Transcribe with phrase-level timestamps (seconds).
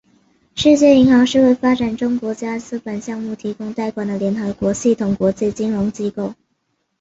[0.55, 6.33] 世界银行是为发展中国家资本项目提供贷款的联合国系统国际金融机构。